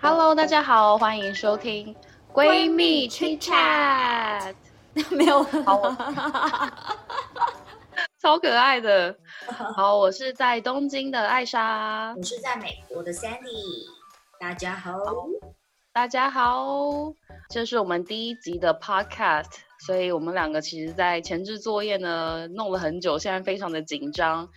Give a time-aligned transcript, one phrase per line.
[0.00, 1.94] Hello，大家好，欢迎收听
[2.32, 4.54] 闺蜜 Chit Chat，
[5.14, 5.80] 没有，好，
[8.20, 9.16] 超可爱的。
[9.76, 13.86] 好，我是在东京的艾莎，我是在美国的 Sandy，
[14.40, 14.94] 大家好，
[15.92, 17.12] 大家好，
[17.48, 19.67] 这是我们第一集的 Podcast。
[19.78, 24.48] 所以我们两个其实，在前置作业呢，弄了很久，现在非常的紧张。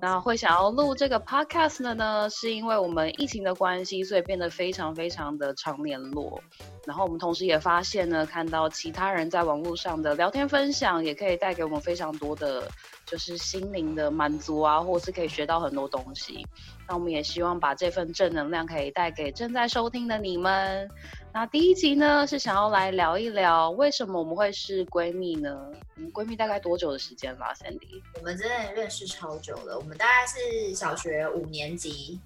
[0.00, 6.40] 那会想要录这个 podcast 的呢，是因为我们疫情的关系，所以变得非常非常的常联络。
[6.86, 12.66] 然后我们同时也发现呢，看到其他人在网络上的聊天分享，也可以带给我们非常多的，
[13.04, 16.46] 就是心灵的满足啊，或者是可以学到很多东西。
[16.88, 20.88] 那我们也希望把这份正能量可以带给正在收听的你们。
[21.32, 25.56] 那第一集呢，是想要来聊一聊为什么我们会是闺蜜呢？
[25.94, 28.02] 我们闺蜜大概多久的时间啦，Sandy？
[28.16, 32.18] 我们真的认识超久了，我们大概是小学五年级，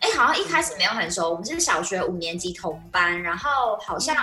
[0.00, 4.16] 哎，好像一开始没有很熟，我们是小学五年级同班，然后好像。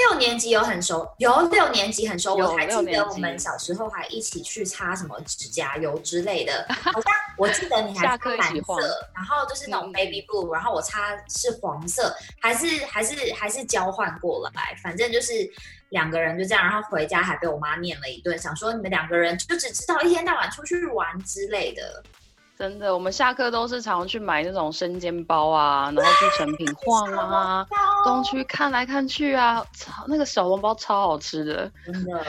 [0.00, 6.66] 六年级有很熟，有六年级很熟，我还记得我们小时候还一起去擦什么指甲油之类的。
[6.68, 15.32] 好像 我记得你还擦蓝色，然后就是那种 baby blue，然后我擦是黄色，还是还是还是交换过来，反正就是
[15.90, 22.02] 两个人就这样，然后回家还被我妈念了一顿，想说你们两个人就只知道一天到晚出去玩之类的。
[22.60, 27.66] 真的，我们下课都是常去买那种生煎包啊，然后去成品晃啊，
[28.04, 32.22] 东区看来看去啊，超那个小笼包超好吃的，真的，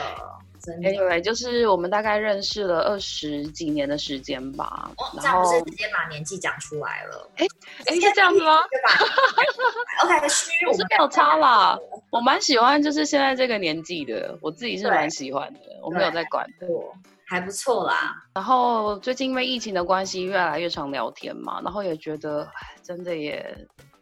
[0.58, 0.88] 真的。
[0.88, 7.28] Anyway，就是我们大概认识了二十几年的时间吧，这样不是直接把年纪讲出来了？
[7.36, 7.44] 哎
[7.88, 8.58] 哎，是这样子吗？
[8.70, 9.04] 对吧？
[10.16, 16.48] OK，虚，我是没有差啦，我蛮喜欢就是现在这个年纪的，我自己是蛮喜欢的，我没有在管。
[17.32, 22.46] 还不错啦，然后最近因为疫情的关系，越来越常聊天嘛，然后也觉得，
[22.82, 23.56] 真的也。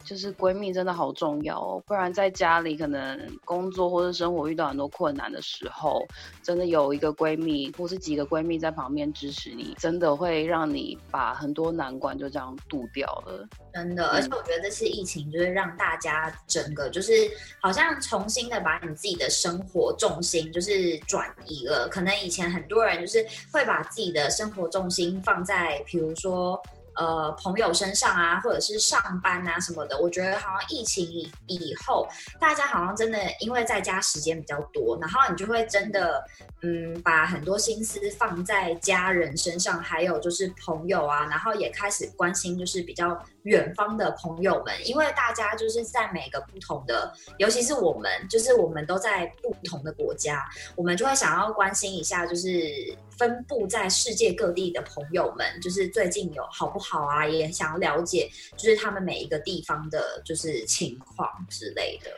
[0.04, 6.04] 就是闺蜜真的好重要哦，不然在家里可能工作或者生活遇到很多困难的时候，
[6.42, 13.46] 真的有一个闺蜜或是几个闺蜜在旁边支持你，真的会让你把很多难关就这样渡掉了。
[13.72, 17.12] 真的，而且我觉得这次疫情就是让大家整个就是
[17.60, 26.60] 好像重新的把你自己的生活重心就是转移了，可能以前很多人就是会把自己的生活重心放在比如说。
[26.96, 32.06] 呃，朋友身上啊，或者是上班啊什么的，我觉得好像疫情以以后，
[32.38, 36.22] 大家好像真的因为在家时间比较多，然后你就会真的，
[36.62, 50.44] 嗯，把很多心思放在家人身上，还有就是朋友啊，然后也开始关心就是比较远方的朋友们，因为大家就是在每个不同的，尤其是我们，就是我们都在不同的国家，
[50.76, 56.89] 我们就会想要关心一下，就是分布在世界各地的朋友们，就是最近有好不好？
[56.90, 62.10] 好啊，也想要了解，就是他们每一个地方的，就是情况之类的。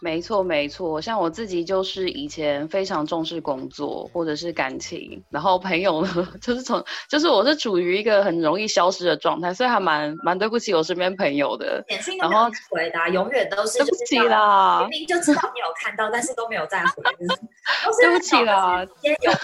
[0.00, 1.00] 没错，没错。
[1.00, 11.84] 像我自己就是以前非常重视工作或者是感情，然后朋友呢， 就是从就是我是处于一个很容易消失的状态，所以还蛮蛮对不起我身边朋友的。
[12.20, 17.02] 然后回答永远都是对不起啦，明明就知道你有看到，但是都没有再回。
[18.00, 19.36] 对不起啦，有呃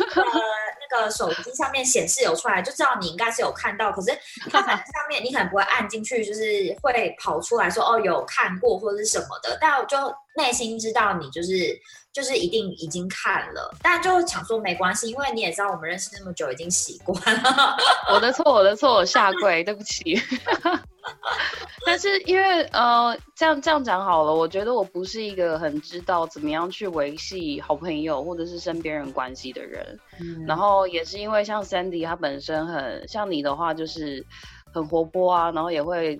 [0.91, 4.17] 那个手机上面显示有出来，就知道你应该是有看到，可是
[4.51, 4.79] 它上
[5.09, 6.43] 面你可能不会按进去，就是
[6.83, 9.97] 会跑出来说哦有看过或者是什么的，但我就。
[10.37, 11.81] 内心知道你就是
[12.15, 17.77] 就是一定已经看了，但就想说没关系，因为你也知道我们认识那么久，已经习惯了。
[18.15, 20.17] 我的错，我的错，我下跪，对不起。
[21.85, 29.99] 但是因为呃，这样这样讲好了，我觉得我不是一个很知道怎么样去维系好朋友或者是身边人关系的人。
[30.47, 34.25] 然后也是因为像 Sandy 他本身很像你的话，就是
[34.73, 36.17] 很活泼啊，然后也会。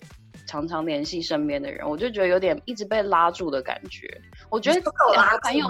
[0.47, 4.09] 常常联系身边的人，我就觉得有点一直被拉住的感觉。
[4.51, 5.67] 我觉得朋友，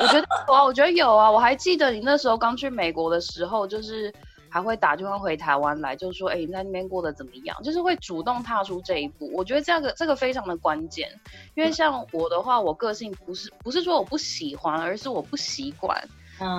[0.00, 1.30] 我觉得有啊，我觉得有啊。
[1.30, 4.12] 我还记得你那时候刚去美国的时候，就是
[4.48, 9.30] 还会打电话回台湾来，就说：“哎，你在那边过得怎么样？”就是会主动踏出这一步。
[9.32, 11.08] 我觉得这个这个非常的关键，
[11.54, 15.96] 因为像我的话，我个性不是不是说我不喜欢，而是我不习惯。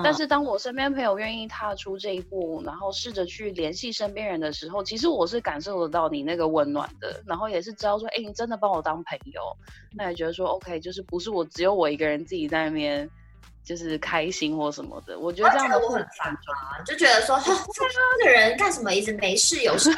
[0.04, 9.40] 但是当我身边朋友愿意踏出这一步，然后试着去联系身边人的时候，其实我是感受得到你那个温暖的，然后也是知道说，哎，你真的把我当朋友，
[9.92, 13.08] 那也觉得说，OK，就是不是我只有我一个人自己在那边
[13.64, 15.18] 就是开心或什么的。
[15.18, 19.90] 我觉得这样的我很烦啊，就觉得说，这个人干什么一直没事有事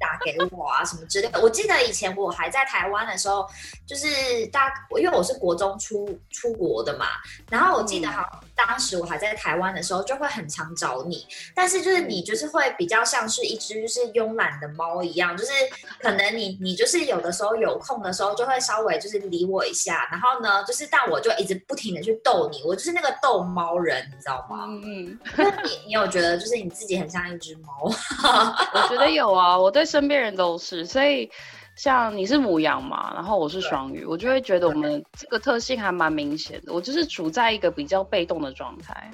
[0.00, 1.40] 打给我啊什么之类的。
[1.40, 3.46] 我记得以前我还在台湾的时候，
[3.86, 7.06] 就是大，因为我是国中出出国的嘛，
[7.50, 8.42] 然后我记得好。
[8.66, 15.52] 当时我还在台湾的时候，就会很常找你，但是就是你就是会比较像是一只就是慵懒的猫一样，就是
[16.00, 24.64] 可能你你就是有的时候有空的时候就会稍微就是理我一下，然后呢就是但我就一直不停的去逗你，我就是那个逗猫人，你知道吗？
[24.66, 25.18] 嗯嗯。
[25.64, 27.84] 你你有觉得就是你自己很像一只猫？
[28.74, 31.30] 我觉得有啊，我对身边人都是，所以。
[31.74, 36.72] 像你是母羊嘛，然后我是双鱼，我就会觉得我们这个特性还蛮明显的。
[36.72, 39.10] 我就是处在一个比较被动的状态，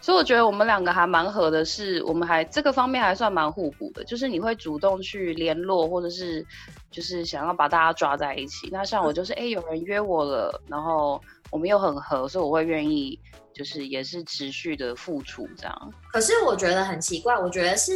[0.00, 4.02] 所以我觉得我们两个还蛮合的，是我们还这个方面还算蛮互补的。
[4.04, 6.44] 就是你会主动去联络，或者是
[6.90, 8.68] 就是想要把大家抓在一起。
[8.72, 13.18] 那像我就是哎，有人约我了，然后我们又很合，所以我会愿意
[13.54, 15.92] 就是也是持续的付出这样。
[16.12, 17.92] 可是我觉得很奇怪，我觉得是。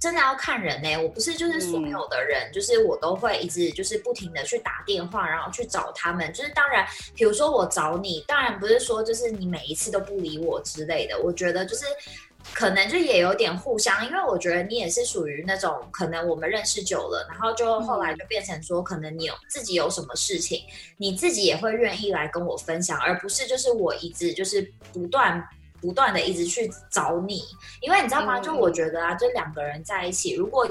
[0.00, 6.32] 真的要看人呢，我不是就是所有的人，就是我都会一直就是不停的去打电话，然后去找他们。
[6.32, 11.18] 就是当然，比如说我找你，当然不是说就是你每一次都不理我之类的。
[11.20, 11.84] 我觉得就是
[12.54, 20.62] 可能就也有点互相，因为我觉得你也是属于那种可能我们认识久了，然后就后来就变成说，可能你有自己有什么事情，
[20.96, 25.44] 你自己也会愿意来跟我分享，而不是就是我一直就是不断。
[25.80, 27.42] 不断的一直去找你，
[27.80, 28.40] 因为你知道吗？
[28.40, 30.66] 就我觉得啊，这两个人在一起，如果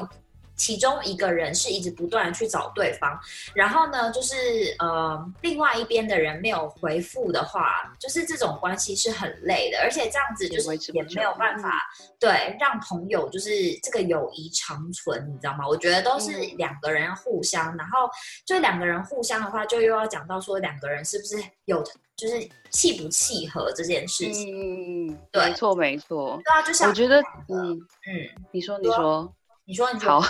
[0.58, 3.18] 其中一个人是一直不断的去找对方，
[3.54, 11.82] 然后呢，就是呃，另外一边的人没有回复的话，就是这种关系是很累的，而且这样子就是也没有办法
[12.20, 15.68] 对让朋友就是这个友谊长存，你知道吗？
[15.68, 18.10] 我觉得都是两个人要互相，然后
[18.46, 21.84] 就两个人互相的话，就又要讲到说两个人是不是有。
[22.18, 27.70] 就是契不契合这件事情，嗯嗯对，没错没错，对啊，就像我觉得，嗯
[28.08, 29.32] 嗯，你说你说
[29.68, 30.22] 你说你好，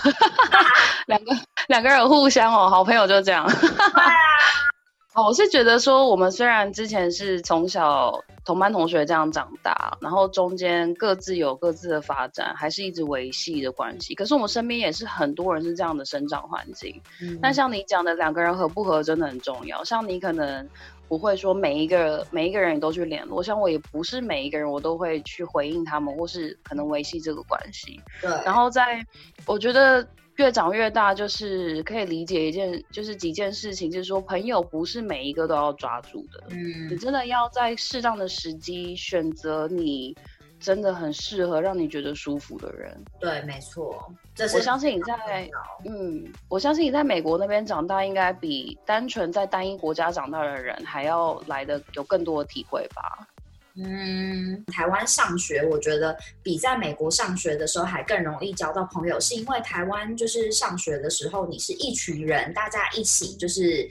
[1.05, 1.31] 两个
[1.67, 4.11] 两个人互相哦，好朋友就这样，对啊，
[5.13, 8.11] 哦，我是觉得说，我们虽然之前是从小
[8.43, 20.67] 同班同学这样长大，然后中间各自有各自的发展，还是一直维系的关系，可是我们身边也是很多人是这样的生长环境，嗯，但像你讲的，两个人合不合真的很重要，像你可能。
[21.07, 28.01] 不会说每一个每一个人都去联络，像我也不是每一个人我都会去回应他们，或是可能维系这个关系。
[28.21, 28.29] 对。
[28.45, 29.05] 然后在
[29.45, 36.43] 我觉得越长越大，就是可以理解一件，就是几件事情，就是说朋友不是每一个都要抓住的。
[36.49, 36.89] 嗯。
[36.89, 40.15] 你真的要在适当的时机选择你。
[40.59, 42.99] 真的很适合让你觉得舒服的人。
[43.19, 44.11] 对，没错。
[44.53, 45.49] 我相信你在，
[45.85, 53.27] 嗯，我相信你在美国那边长大，应该比单纯在单一国家长大的人还要来的有更多的体会吧。
[53.75, 63.89] 嗯，台湾上学，我觉得比在美国上学的时候还更容易交到朋友，是因为台湾就是上学的时候，你是一群人，大家一起就是。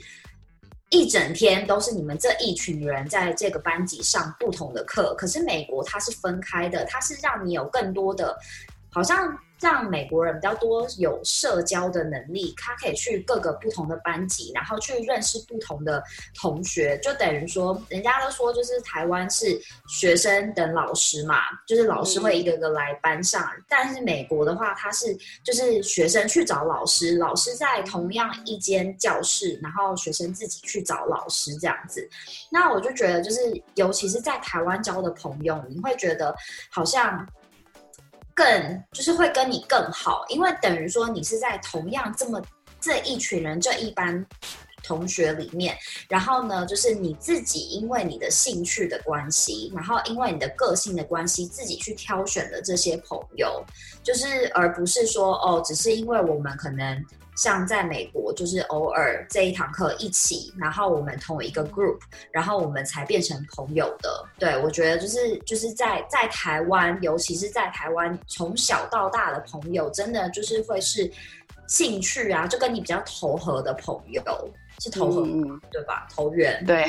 [0.90, 8.38] 一整天都是你们这一群人在这个班级上不同的课，可是美国它是分开的，它是让你有更多的，
[8.90, 9.36] 好像。
[9.60, 16.02] 让美国人比较多有社交的能力，他可以去各个不同的班级，然后去认识不同的
[16.34, 19.58] 同学，就等于说，人家都说就是台湾是
[19.88, 21.36] 学生等老师嘛，
[21.66, 32.06] 就是老师会一个个来班上，但是美国的话，他是就是学生去找老师，老师在同样一间教室，然后学生自己去找老师这样子。
[32.50, 33.40] 那我就觉得，就是
[33.74, 36.34] 尤其是在台湾交的朋友，你会觉得
[36.70, 37.26] 好像。
[38.36, 42.40] 更就是会跟你更好，因为等于说你是在同样这么
[42.78, 44.24] 这一群人这一班
[44.84, 45.76] 同学里面，
[46.08, 53.64] 然后呢，就是你自己因为你的兴趣的关系，然后因为你的个性的关系，自己去挑选的这些朋友，
[54.04, 57.04] 就是而不是说哦，只是因为我们可能。
[57.36, 61.98] 像在美国，就是偶尔这一堂课一起，然后我们同一个 group，
[62.32, 64.24] 然后我们才变成朋友的。
[64.38, 71.10] 对我觉得就是就是在在台湾，尤其是在台湾，从小到大的朋友，真的就是会是
[71.68, 74.22] 兴趣啊，就跟你比较投合的朋友，
[74.78, 75.22] 是投合，
[75.70, 76.08] 对吧？
[76.14, 76.84] 投缘，对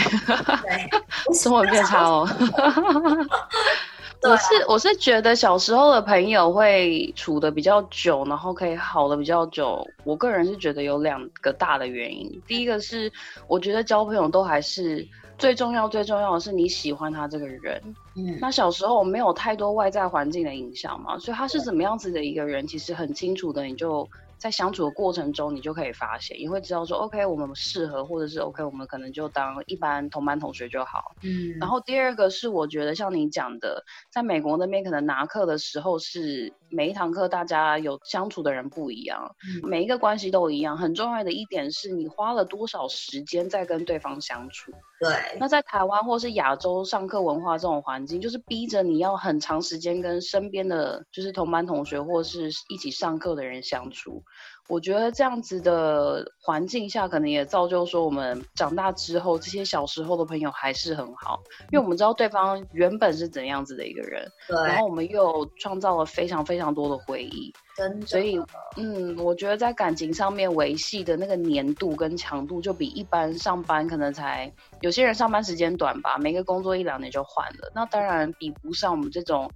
[0.63, 2.27] 对，生活变差哦。
[4.23, 9.87] 我是我是觉得小时候的朋友会处的比较久，然后可以好的比较久。
[10.03, 13.11] 我个人是觉得有两个大的原因，第一个是
[13.47, 15.07] 我觉得交朋友都还是
[15.37, 17.81] 最重要最重要的是你喜欢他这个人。
[18.15, 24.07] 嗯，那小时候没有太多外在环境的影响嘛，所以他是怎么样子的一个人，其实很清楚的，你就
[24.37, 31.15] 在相处的过程中，你就可以发现，你会知道说，OK，我们适合，或者是 OK，我们可能就当一般同班同学就好。
[31.23, 31.57] 嗯。
[31.59, 40.77] 然后第二个是，我觉得像你讲的，在美国那边可能拿课的时候是每一堂课大家有相处的人不一样，每一个关系都一样。
[40.77, 44.71] 很重要的一点是你花了多少时间在跟对方相处。
[44.99, 45.09] 对。
[45.39, 54.23] 那在台湾或是亚洲上课文化这种环境，就是逼着你要很长时间跟身边的就是同班同学或是一起上课的人相处。
[54.67, 61.39] 我觉得这样子的环境下，可能也造就说我们长大之后，这些小时候的朋友还是很好，
[61.71, 68.37] 因为我们知道对方原本是怎样子的一个人，对，然后我们又创造了非常非常多的回忆，真所以，
[68.75, 79.49] 嗯，我觉得在感情上面维系的那个粘度跟强度，就比一般上班可能才有些人上班时间短吧，每个工作一两年就换了，那当然比不上我们这种。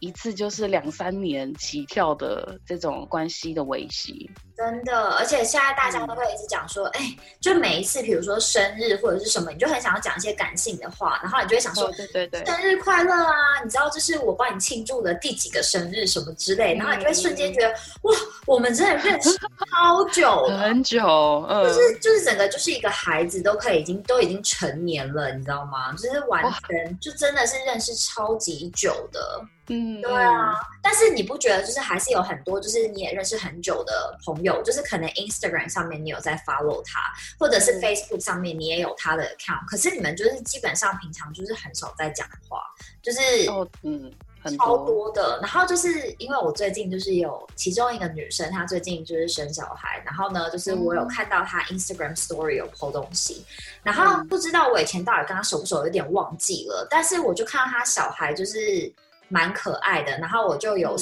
[0.00, 7.00] 一次就是两三年起跳的这种关系的维系，真的，而且现在大家都会一直讲说，哎，
[7.40, 13.32] 就每一次，比如说生日或者是什么，你就很想要讲一些感性的话，然后你就会想说，对对对，生日快乐啊！
[13.62, 17.70] 你知道这是我帮你庆祝的第几个生日什么之类，然后你就会瞬间觉得，
[18.02, 18.12] 哇，
[18.46, 19.30] 我们真的认识
[19.70, 21.06] 好久， 很久，
[21.48, 25.92] 嗯，就是就是整个就是一个孩子都可以已经都已经成年了，你知道吗？
[25.92, 29.40] 就是完全就真的是认识超级久的。
[29.70, 37.00] 嗯，对啊，但是你不觉得就是还是有很多就是你也认识很久的朋友，就是可能 Instagram 上面你有在 follow 他，
[37.38, 42.62] 或者是 Facebook 上面你也有他的 account，可是你们就是基本上平常就是很少在讲话，
[43.02, 44.12] 就是哦嗯，
[44.56, 45.38] 超多的。
[45.42, 53.44] 然后就是因为我最近就是有其中一个女生，她最近就是生小孩，然后呢就是我有看到她 Instagram story 有 po 东西，
[53.82, 58.92] 然后不知道我以前到底跟她熟不熟，有点忘记了，但是我就看到她小孩就是。
[59.28, 60.96] 蛮可爱的，然后我就有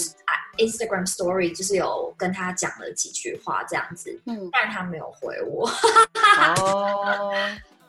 [0.59, 5.69] Instagram Story，就是有跟他讲了几句话这样子，嗯，但他没有回我。
[6.61, 7.33] 哦，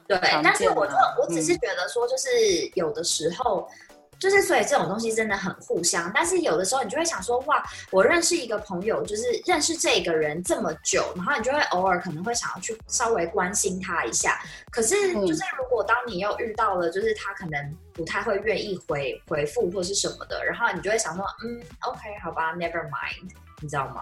[0.08, 2.28] 对，但是我就我只是觉得说，就是
[2.76, 3.70] 有的时候。
[4.20, 14.40] 就是所以这种东西真的很互相，但是有的时候你就会想说，哇，我认识一个朋友，就是认识这个人这么久，然后你就会偶尔可能会想要去稍微关心他一下。
[14.72, 23.30] 可是就是如果当你又遇到了，就是他可能不太会愿意回回复或是什么的，然后你就会想说，嗯，OK，好吧，Never mind，
[23.62, 24.02] 你知道吗？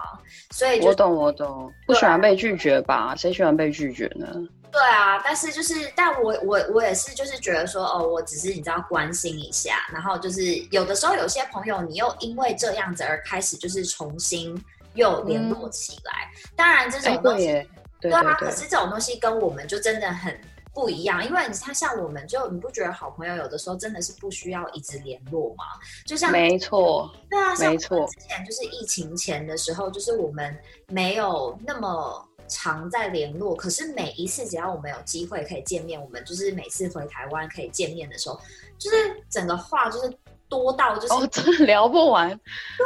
[0.50, 3.14] 所以我懂我懂，不喜欢被拒绝吧？
[3.16, 4.26] 谁喜欢被拒绝呢？
[4.72, 14.54] 对啊，但是就是，但我我我也是，就是觉得说，哦，我只是你知道关心一下，然后就是有的时候有些朋友，你又因为这样子而开始就是重新
[14.94, 16.30] 又联络起来。
[16.54, 17.66] 当然这种东西，
[18.00, 20.38] 对啊，可是这种东西跟我们就真的很
[20.74, 25.64] 不一样，因为他像我们就你不觉得好朋友有的时候真的是不需要一直联络吗？
[26.04, 30.54] 就像没错，对啊，没错，之前就是疫情前的时候，就是我们
[30.88, 32.25] 没有那么。
[32.48, 38.40] 常在联络，可是每一次只要我们有机会可以见面，我们就是每次回台湾可以见面的时候，
[38.78, 38.96] 就是
[39.28, 40.12] 整个话就是。
[40.48, 42.28] 多到就是哦，真的聊不完，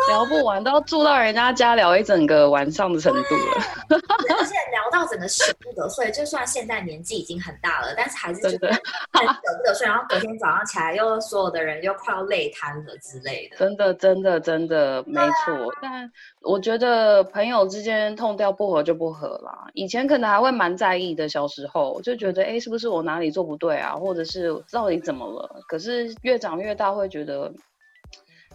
[0.08, 3.62] 聊不完，都要住到人家家聊一整个晚上的程度了。
[3.90, 8.68] 而且聊到整个舍不得睡，就算现在年纪已经很大了，但是还是觉得
[9.12, 9.86] 很舍不得睡。
[9.86, 13.58] 然后隔天早上起来，又所有的人又快要累瘫了之类的。
[13.58, 15.70] 真的，真的，真的没错。
[15.82, 16.10] 但
[16.42, 19.68] 我觉得朋友之间痛掉不合就不合啦。
[19.74, 25.62] 以前可能还会蛮在意的，小时候就觉得哎，是不是我哪里做不对啊，或者是到底怎么了？
[25.68, 27.52] 可是越长越大，会觉得。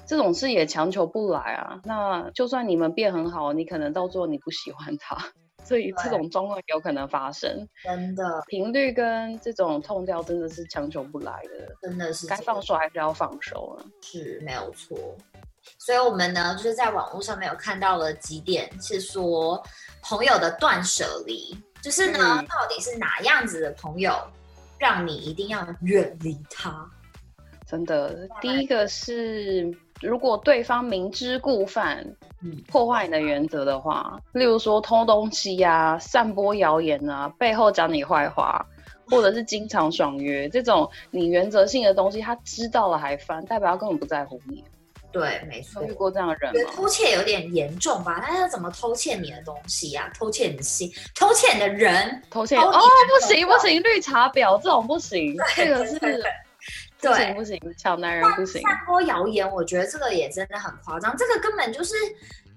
[0.08, 1.82] 这种事也强求不来啊。
[1.84, 5.18] 那就算你们变很好，你可能到最后你不喜欢他，
[5.64, 7.68] 所以这种状况有可能发生。
[7.84, 13.82] 真的，频率跟这种痛掉真的是强求不来的，真的是该放手还是要放手啊？
[14.04, 14.96] 是没有错。
[15.78, 19.62] 所以我们呢，就是在网络上面有看到了几点，是说
[20.02, 24.16] 朋友的断舍离，就是呢，到底是哪样子的朋友，
[24.78, 26.90] 让你一定要远离他？
[27.68, 29.76] 真的，第一个是。
[30.02, 32.06] 如果对方明知故犯，
[32.68, 38.64] 破坏你的原则的话，例如说偷东西呀、散播谣言啊、背后讲你坏话，
[39.10, 44.62] 或者是经常爽约这种你原则性的东西，他知道了还翻，代表他根本不在乎你。
[45.20, 45.84] 对，没错。
[45.84, 46.72] 遇过这样的人吗？
[46.76, 48.20] 偷窃有点严重吧？
[48.20, 50.12] 他是怎么偷窃你的东西呀？
[50.18, 56.00] 偷窃你的心，偷窃你的人，偷窃哦，不行不行，绿茶婊这种不行，这个是。
[57.02, 58.60] 不行不行，抢男人不行。
[58.64, 61.16] 散播谣言，我觉得这个也真的很夸张。
[61.16, 61.94] 这个根本就是，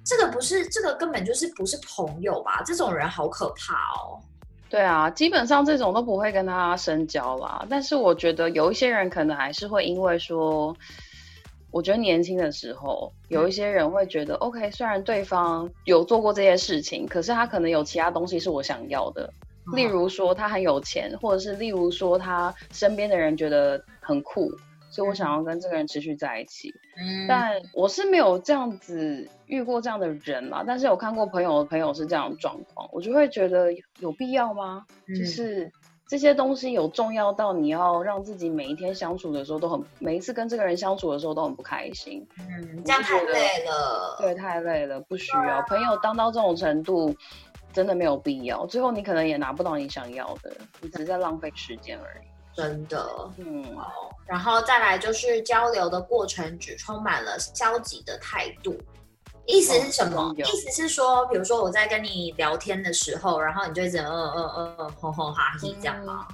[0.02, 2.62] 这个不是，这个根本就是不是朋友吧？
[2.64, 4.16] 这种人好可怕哦。
[4.70, 7.66] 对啊，基本上这种都不会跟他深交啦。
[7.68, 10.74] 但是我觉得有一些人可能还是会因为说，
[11.70, 19.30] 我觉得年轻的时候，有一些人会觉得，OK，虽然对方有做过这些事情，可是他可能有其他东西是我想要的，
[19.74, 24.50] 例如说他很有钱，或者是例如说他身边的人觉得很酷，
[24.90, 26.72] 所以我想要跟这个人持续在一起。
[26.98, 33.70] 嗯，但我是没有这样子遇过这样的人嘛，但是有看过朋友的朋友是这样的状况，我就会觉得
[34.00, 34.86] 有必要吗？
[35.06, 35.70] 就是。
[36.08, 42.26] 这些东西有重要到你要让自己每一天相处的时候都很，每一次跟这个人相处的时候都很不开心。
[42.38, 44.16] 嗯，这样太累了。
[44.18, 45.60] 对，太累了，不需要。
[45.68, 47.14] 朋友当到这种程度，
[47.74, 48.64] 真的没有必要。
[48.64, 50.50] 最后你可能也拿不到你想要的，
[50.80, 52.26] 你只是在浪费时间而已。
[52.56, 53.76] 真的，嗯。
[54.26, 58.74] 然后再来就是交流的过程只充满了消极的态度。
[59.48, 60.32] 意思是什么？
[60.36, 66.28] 意思是说，比如说我在跟你聊天的时候，然后你就一直嗯嗯嗯嗯哼哼哈嘿这样吗？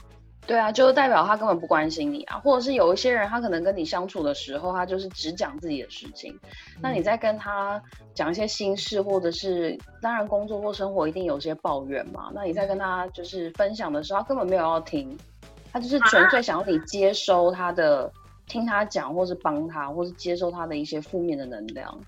[0.46, 6.38] 对啊，就是代表他根本不关心你啊，或者是有一些人他可能跟你相处的时候，他就是只讲自己的事情。
[6.82, 7.80] 那你在跟他
[8.14, 12.30] 讲一些心事，或者是当然工作或生活一定有些抱怨嘛。
[12.34, 15.16] 那你在跟他就是分享的时候，他根本没有要听，
[15.72, 18.12] 他就是纯粹想要你接收他的，
[18.46, 21.98] 听他讲，或是帮他，或是接收他的一些负面的能量。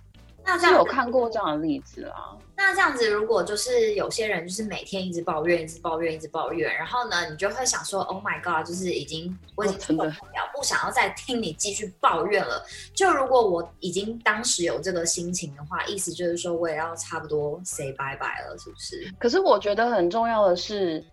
[0.47, 2.39] 那这样有看过这样的例子啊？
[2.57, 10.15] 那这样子，如果就是有些人就是每天一直抱怨，一直抱怨，一直抱怨，然后呢，你就会想说，Oh my God，就是已经我已经受不了，
[10.55, 12.65] 不想要再听你继续抱怨了。
[12.95, 19.13] 就如果我已经当时有这个心情的话，意思就是说我也要差不多 say bye bye 了，是不是？
[19.19, 21.05] 可是我觉得很重要的是，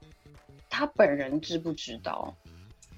[0.69, 2.31] 他本人知不知道？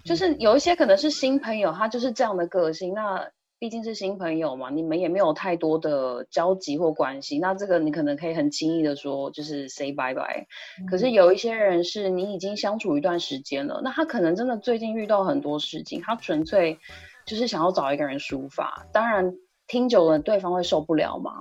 [0.03, 3.25] 就是有一些可能是新朋友，他就是这样的个性，那。
[3.57, 10.45] 毕竟是新朋友嘛，你们也没有太多的交集或关系，那这个你可能可以很轻易的说就是 say bye bye。
[10.89, 16.77] 可是有一些人是你已经相处一段时间了，那他可能真的最近遇到很多事情，他纯粹
[17.25, 19.33] 就是想要找一个人抒发，当然
[19.67, 21.31] 听久了对方会受不了嘛。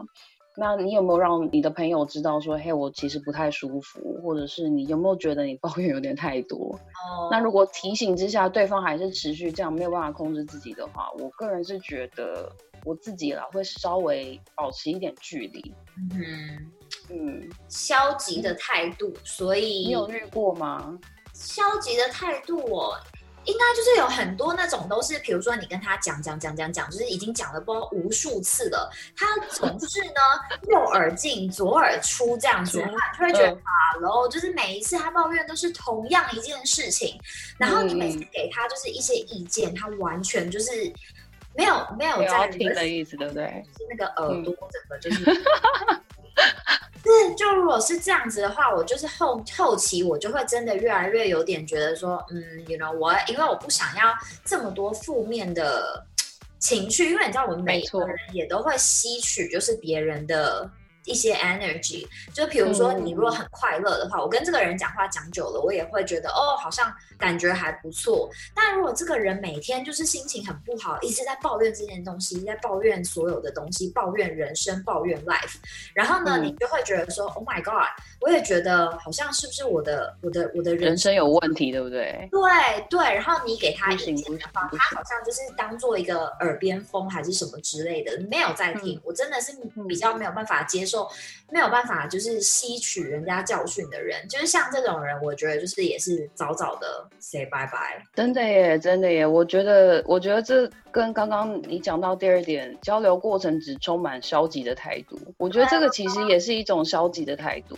[0.57, 6.79] 那你有没有让你的朋友知道说，嘿，我其实不太舒服，或者是你有没有觉得你抱怨有点太多？
[7.09, 12.51] 哦，那如果提醒之下，对方还是持续这样没有办法控制自己的话，我个人是觉得
[12.85, 15.75] 我自己啦会稍微保持一点距离。
[15.97, 16.71] 嗯
[17.11, 20.97] 嗯，消极的态度，所以你有遇过吗？
[21.33, 22.95] 消极的态度哦。
[23.47, 30.21] 应该就是有很多那种都是，比如说你跟他讲讲讲讲讲，就是已经讲了不知道无数次了，他总是呢
[30.71, 32.83] 右耳进左耳出这样子，
[33.17, 37.21] 他就会觉得啊，然后就是每一次他抱怨都是同样一件事情，
[37.59, 40.71] 然后你每次给他就是一些意见，他完全就是
[41.55, 43.65] 没有没有在听的意思，对不对？
[43.77, 45.43] 是那个耳朵整个就是。
[47.05, 54.13] 是，就如果是这样子的话，我就是后后期我就会真的越来越有点觉得说，嗯，you know，我因为我不想要
[54.45, 56.05] 这么多负面的
[56.59, 60.69] 情绪，因为你知道，我们每个人也都会吸取就是别人的。
[61.05, 68.29] 一些 energy，就比如说你如果很快乐的话，我跟这个人讲话讲久了，我也会觉得哦，好像感觉还不错。
[68.55, 75.57] 但如果这个人每天就是心情很不好，一直在抱怨这件东西，在抱怨所有的东西，抱怨人生，抱怨 life，
[75.93, 77.89] 然后呢，你就会觉得说，Oh my God，
[78.21, 82.27] 我也觉得好像是不是我的我的我的人生有问题，对不对？
[82.31, 88.99] 对对，然后你给他意见的话，他好像就是当做一个耳边风还是什么之类的，没有在听。
[89.05, 89.53] 我真的是
[89.87, 90.94] 比较没有办法接受。
[91.51, 98.03] 没有办法，就是吸取人家教训的人，就是像这种人，我觉得就是也是早早的 say bye bye。
[98.15, 107.77] 真的耶，真的耶，我觉得，我觉得这跟刚刚你讲到第二点，交流过程只充满消极的态度，我觉得这个其实也是一种消极的态度。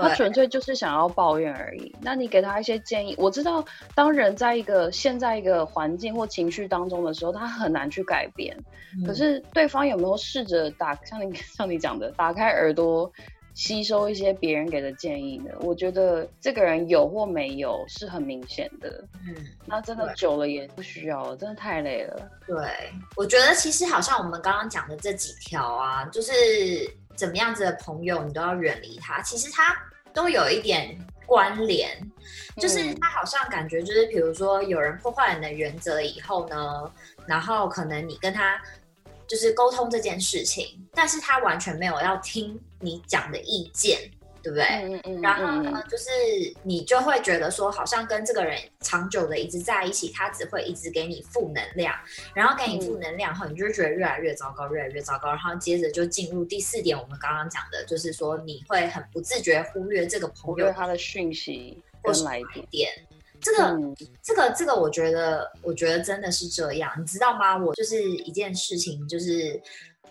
[0.00, 1.94] 他纯粹就是想要抱怨而已。
[2.00, 3.14] 那你给他一些建议。
[3.18, 8.56] 我知道，当人在一个现在一个环境或情绪当中的时候，他很难去改变。
[9.06, 13.10] 可是对方有没有试着打像你 像你讲的，打开耳朵
[13.54, 15.50] 吸收一些别人给的建议呢？
[15.60, 19.04] 我觉得这个人有或没有是很明显的。
[19.26, 19.34] 嗯，
[19.66, 22.30] 那真的久了也不需要了，真的太累了。
[22.46, 22.56] 对，
[23.16, 26.32] 我觉得其实好像我们刚刚讲的这几条啊，就是。
[27.14, 29.22] 怎么样子的朋友，你都要远离他。
[29.22, 29.76] 其实他
[30.12, 31.98] 都有一点关联，
[32.56, 36.92] 就是他好像感觉就是，比如说有人破坏你的原则以后呢，
[37.26, 38.60] 然后可能你跟他
[39.26, 43.98] 就是沟通这件事情，但是他完全没有要听你讲的意见。
[44.44, 44.64] 对不对？
[44.64, 46.04] 嗯嗯然后呢，就是
[46.62, 51.94] 你就会觉得说，好像跟这个人长久的一直在一起，他只会一直给你负能量，
[52.34, 55.30] 然后给你负能量后，你就会觉得越来越糟糕，越来越糟糕。
[55.30, 62.92] 然后接着就进入第四点，我们刚刚讲的，就是说你会很不自觉忽略这个朋友他的讯息跟来电。
[63.40, 63.78] 这个
[64.22, 67.56] 这个这个，我觉得我觉得真的是这样，你知道吗？
[67.56, 69.60] 我就是一件事情，就是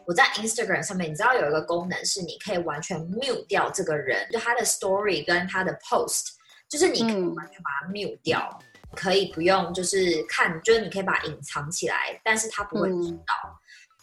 [0.05, 6.29] 我在 Instagram 上面，你知道有一个功能是你可以完全 mute 掉这个人，就他的 story 跟他的 post，
[6.69, 8.59] 就是你可以完全把它 mute 掉。
[8.95, 13.33] 可以不用，就是看，就是你可以把它隐藏起来，但是他不会知道。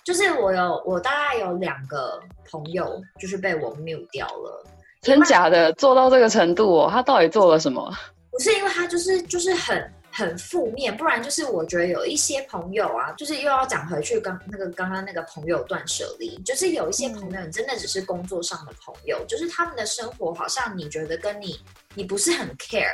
[0.04, 4.66] 就是我有，我大概有两个朋友，就是被我 mute 掉了。
[5.00, 6.88] 真假的，做到这个程度哦？
[6.90, 7.88] 他到底做了什么？
[8.32, 21.58] 不是因为他就是就是很很负面，不然就是我觉得有一些朋友啊，就是又要讲回去刚那个刚刚那个朋友断舍离，就是有一些朋友，你真的只是工作上的朋友，就是他们的生活好像你觉得跟你
[21.94, 22.90] 你不是很 care。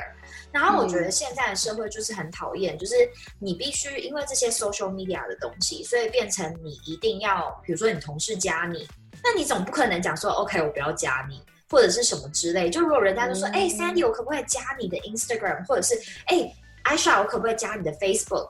[0.53, 2.95] 然后我觉得现在的社会就是很讨厌，就是
[3.39, 8.87] 你必须因为这些 social media 的东西，所以变成你一定要，比如说你同事加你，
[9.23, 12.71] 那你总不可能讲说 OK 我不要加你，或者是什么之类。
[12.71, 15.95] 就如果人家就说，哎，Sandy 我可不可以加你的 Instagram，或者是
[16.27, 16.55] 哎
[16.87, 18.49] ，Aisha 我可不可以加你的 Facebook？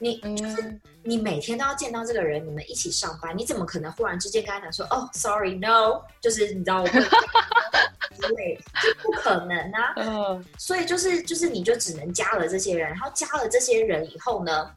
[0.00, 9.94] 你就是你每天都要见到这个人，你们一起上班，你怎么可能忽然之间跟他讲说，哦，Sorry，No，就是你知道我会之类，就不可能啊。
[9.96, 14.70] 嗯， 所以就是就是你就只能加了这些人，然后加了这些人以后呢，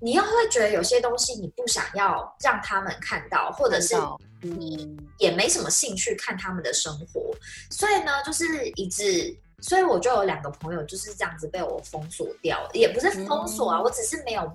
[0.00, 3.94] 你又会觉得有些东西你不想要让他们看到，或者是
[4.40, 7.32] 你也没什么兴趣看他们的生活，
[7.70, 9.36] 所以呢，就是一直。
[9.60, 14.52] 所以我就有两个朋友就是这样子被我封锁掉，也不是封锁啊，我只是没有，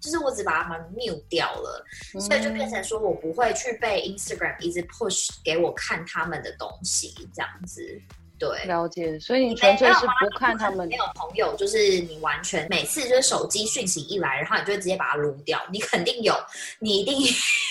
[0.00, 1.84] 就是我只把他们 mute 掉了，
[2.20, 8.00] 所以就变成说我不会去被 Instagram 一直 push 给我看他们的东西这样子。
[8.42, 9.16] 对，了解。
[9.20, 10.88] 所以你纯粹是不看他们。
[10.88, 15.60] 没有朋友，就是你完全每次就是手机讯息一来，然后你就直接把它撸掉。
[15.70, 16.34] 你肯定有，
[16.80, 17.20] 你一定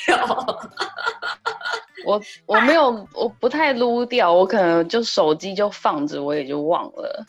[0.08, 0.16] 有。
[2.08, 7.26] 我 我没有，我不太撸掉，我可能就手机就放着，我也就忘了。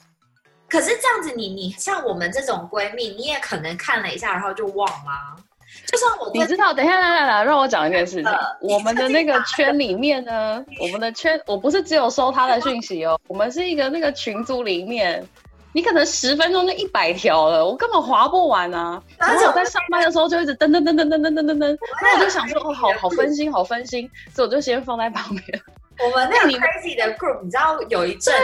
[0.69, 5.37] 可是这样子，你你像我们这种闺蜜，你也可能看了一下，然后就忘了。
[5.87, 8.33] 就算我你知道，等一下，来来来，让我讲一件事情。
[8.61, 15.27] 我们的那个圈里面呢， 我们的圈，我不是只有收他的讯息哦，我们是一个那个群组里面。
[15.75, 19.03] 你可能十分钟就一百条了，我根本划不完啊！
[19.17, 25.63] 然后我在上班的时候就一直噔噔噔噔噔噔噔噔噔，然后我就想说，哦，好好分心，好分心，所以我就先放在旁边。
[25.99, 28.35] 我们那个 crazy 的 group，你知道有一阵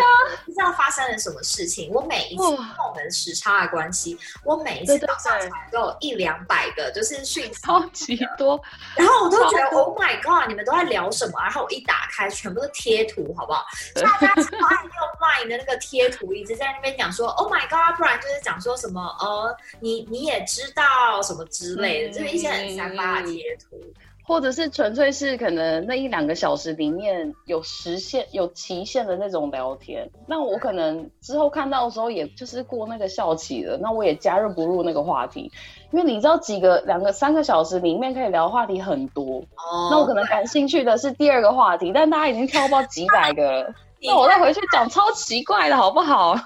[0.45, 1.91] 不知道发生了什么事情。
[1.93, 5.33] 我每一次跟我们时差的关系，我每一次早上
[5.73, 8.61] 都有一两百个，就是讯息超级多。
[8.97, 11.41] 然后我都觉得 Oh my God，你们都在聊什么？
[11.41, 13.65] 然后我一打开，全部都贴图，好不好？
[13.95, 23.81] 大家超爱用 Line 的那个贴图，一直在那边讲说 Oh my God，不然就是讲说什么呃，你你也知道什么之类的，就是一些很三八的贴图。
[24.29, 35.51] 或者是纯粹是可能那一两个小时里面有实现有期限的那种聊天，那我可能之后看到的时候，也就是过那个校期了，那我也加入不入那个话题，
[35.93, 39.43] 因为你知道几个两个三个小时里面可以聊话题很多，
[39.91, 46.37] 那我可能感兴趣的是第二个话题，但大家已经跳到几百个了， 那我再回去讲超奇怪的好不好？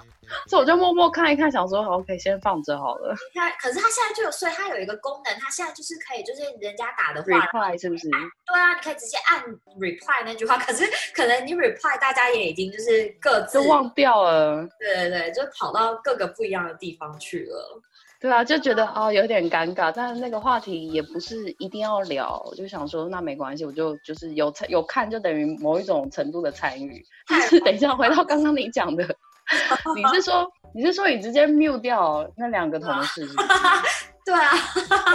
[0.49, 3.15] 所以我就默默看一看，想说 OK，先放着好了。
[3.35, 8.09] 他可是他现在就有，所以它有一个功能，它现在就是可以，就是人家打的话，reply 是不是？
[8.11, 9.43] 对啊，你可以直接按
[9.79, 10.57] reply 那句话。
[10.59, 14.67] 可是可能你 reply，大家也已经就是各自都忘掉了。
[14.79, 17.81] 对对对，就跑到各个不一样的地方去了。
[18.21, 27.05] 对啊，就觉得哦有点尴尬，但是那个话题也不是一定要聊，我就想说那没关系，我就就是有参有看，就等于某一种程度的参与。
[27.29, 29.05] 但是等一下回到刚刚你讲的。
[29.97, 33.27] 你是说你是说你直接 mute 掉那两个同事？
[34.25, 34.51] 对啊，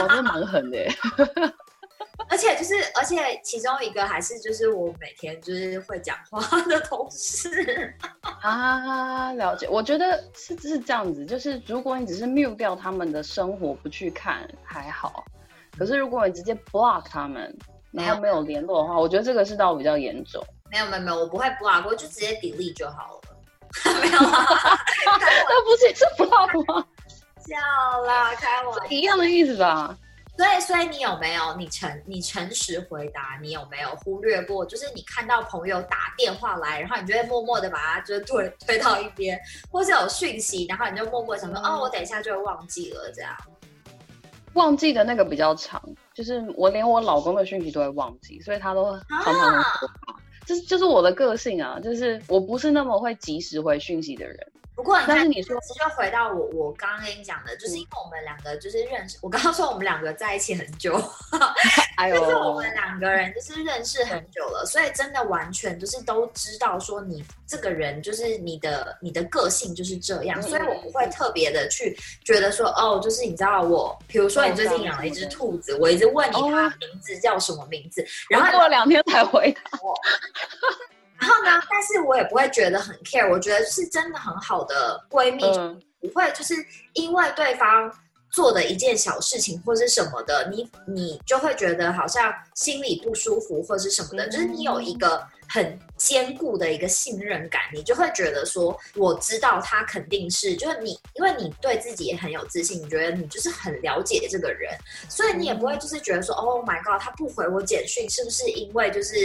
[0.01, 0.77] 我真蛮狠的。
[2.29, 7.95] 而且就是而且其中一个还是就是我每天就是会讲话的同事
[8.41, 9.67] 啊，了解。
[9.69, 15.23] 我觉得是是这样子，就是如果你只是 mute 掉他们的生活不去看还好，
[15.77, 17.55] 可是如果你直接 block 他们，
[17.91, 20.43] 然后没有联络的话，我觉得这个是倒比较严重。
[20.69, 23.26] 没有没有没有，我不会 block，我就直接 delete 就好了。
[24.01, 24.79] 没有啊，
[25.49, 26.85] 那不是是 block 吗？
[27.47, 29.97] 笑啦，开玩笑，一样的意思吧？
[30.37, 33.39] 对，所以你有没有你诚你诚实回答？
[33.41, 34.63] 你有没有忽略过？
[34.65, 39.39] 就是你看到朋友打电话来，然后你就会默默的把他就是推推到一边，
[39.71, 43.35] 或是有讯息，然后你就默默想说，哦，我等一下就会忘记了，这样。
[44.53, 45.81] 忘记的那个比较长，
[46.13, 48.91] 就是我连我老公的讯息都会忘记，所以他都
[49.23, 49.63] 常常。
[49.63, 49.87] 就
[50.55, 54.37] 是就是我的个性啊，就是我不是那么会及时回讯息的人。
[54.77, 60.93] 不过，但是你说，就回到我我刚刚跟你讲的，就是因为我们两个就是认识，我刚刚说我们两个在一起很久，
[62.13, 79.79] 就是我们两个人就是认识很久了，所以真的完全就是都知道说你这个人就是你的你的个性就是这样，所以我不会特别的去觉得说哦，就是你知道我，比如说你最近养了一只兔子，我一直问你它名字叫什么名字，然后过了两天才回答。
[79.81, 79.95] 我。
[81.19, 85.41] 然后呢，但是我也不会觉得很 care，我觉得是真的很好的闺蜜，
[85.99, 86.53] 不会就是
[86.93, 87.91] 因为对方。
[88.37, 104.71] 做的一件小事情或是什么的，你你就会觉得好像心里不舒服或是什么的，就是你有一个很坚固的一个信任感，你就会觉得说，我知道他肯定是，就是你，因为你对自己也很有自信，你觉得你就是很了解这个人，
[105.09, 109.15] 所以你也不会就是觉得说，Oh my god，他不回我简讯，是不是因为就是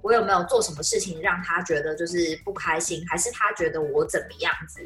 [0.00, 4.80] 我有没有做什么事情让他觉得就是不开心，还是他觉得我怎么样子？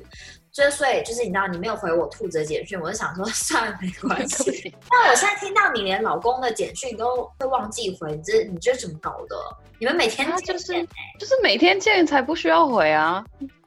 [0.56, 4.72] 就所以就是你知道你没有回我兔子的简讯，我就想说 算了没关系。
[4.88, 9.36] 但我现在听到你连老公的简讯都会忘记回，这你这怎么搞的？
[9.78, 10.72] 你们每天就是
[11.18, 13.22] 就是每天见才不需要回啊，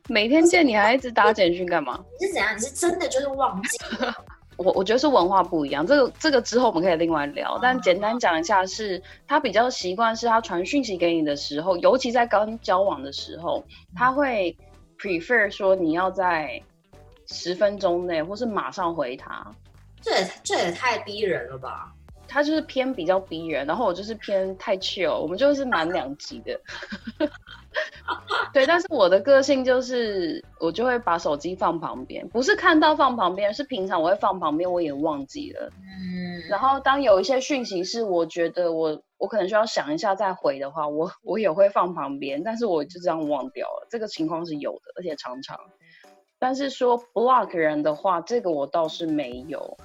[0.07, 2.03] 每天见你还一直打简讯干嘛？
[2.19, 2.55] 你是怎样？
[2.55, 3.77] 你是真的就是忘记？
[4.57, 7.59] 我我觉得是文化不一样，这个这个之后我们可以另外聊。
[7.61, 13.63] 但简单讲一下，是他比较习惯是他传讯息给你的时候，尤其在刚交往的时候，
[13.95, 14.57] 他会
[14.97, 16.59] prefer 说你要在。
[17.31, 19.45] 十分钟内，或是马上回他，
[20.01, 21.93] 这也这也太逼人了吧？
[22.27, 26.59] 他就是偏比较逼人，然后我就是偏太 chill，我们就是蛮两极的。
[28.53, 35.71] 对，但是我的个性就是，我就会把手机放旁边，不是看到放旁边，是平常我会放旁边，我也忘记了。
[35.77, 36.41] 嗯。
[36.49, 43.87] 然后当有一些讯息是我觉得我我可能需要想一下再回的话，我我也会放旁边，但是我就这样忘掉了。
[43.89, 45.57] 这个情况是有的，而且常常。
[46.39, 49.77] 但是说 block 人的话，这个我倒是没有。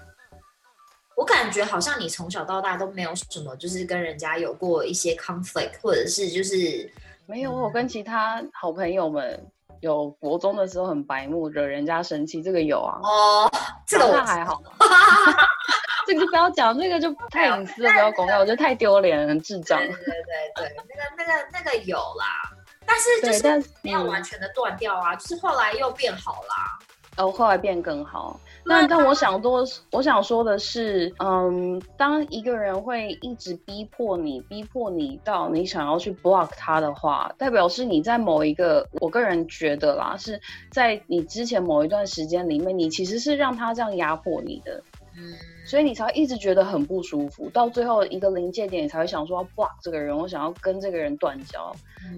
[1.16, 6.90] 我感觉好像你从小到大都没有什么，就是跟人家有过一些 conflict，或者是就是
[7.26, 7.52] 没有。
[7.52, 9.44] 我跟其他好朋友们
[9.80, 12.98] 有国中的时候很白目，惹人家生气，这个有啊。
[13.02, 13.50] 哦，
[13.86, 14.60] 这个我还好。
[16.06, 19.78] 这个就不要讲，这个就太隐私了，不要公开，我觉得太丢脸，很智障。
[19.78, 20.14] 对对对
[20.56, 22.53] 对，那个那个那个有啦。
[22.86, 26.78] 但是就是没有完全的断掉啊，就是后来又变好啦。
[27.16, 28.40] 哦，后来变更好。
[28.64, 40.40] 那但我想多，我想说的是，嗯，当一个人会一直逼迫你，逼迫你到你想要去 block 他的话，代表是你在某一个，我个人觉得啦，是
[40.72, 44.82] 在你之前某一段时间里面，你其实是让他这样压迫你的。
[45.16, 45.34] 嗯。
[45.66, 51.74] 所以你才一直觉得很不舒服，到最后一个临界点，你才会想说，哇，这个人，我想要跟这个人断交。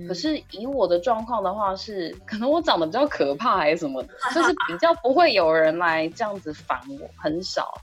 [0.08, 4.02] 可是以我的状况的话，是可能我长得比较可怕还是什么，
[4.34, 7.80] 就是比较不会有人来这样子烦我，很少，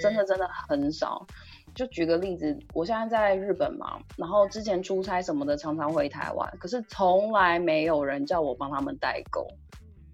[0.00, 1.26] 真的真的很少。
[1.74, 9.46] 就举个例子，我现在在日本嘛，然后之前出差什么的，常常回台湾，可是从来没有人叫我帮他们代购。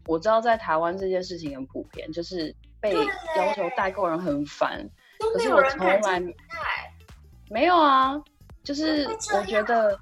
[0.06, 2.52] 我知道在台湾这件事情很普遍，就是。
[2.80, 2.94] 被
[3.36, 4.88] 要求代购人很烦，
[5.34, 6.22] 可是我从来
[7.50, 8.20] 没有啊。
[8.64, 9.98] 就是我觉得，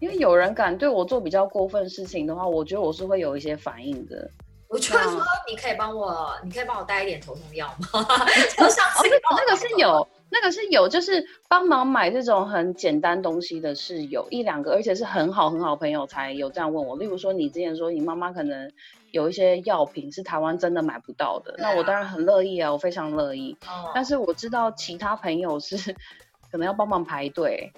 [0.00, 4.28] 因为有人敢对我做比较过分事情的话，我觉得我是会有一些反应的。
[4.68, 8.04] 我就会说，你可以帮我，你可以帮我带一点头痛药吗？
[8.58, 16.96] 就上次那个是有，那个是有，就是帮忙买这种很简单东西的是有一两个，而且是很好很好朋友才有这样问我。
[16.96, 18.72] 例如说，你之前说你妈妈可能。
[19.12, 23.56] 有一些药品是台湾真的买不到的，那我当然很乐意啊，我非常乐意。
[23.94, 25.76] 但是我知道其他朋友是
[26.50, 27.72] 可能要帮忙排队